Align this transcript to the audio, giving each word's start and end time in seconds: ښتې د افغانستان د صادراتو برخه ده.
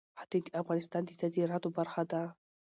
ښتې 0.21 0.39
د 0.45 0.47
افغانستان 0.61 1.01
د 1.05 1.09
صادراتو 1.19 1.69
برخه 1.77 2.03
ده. 2.11 2.21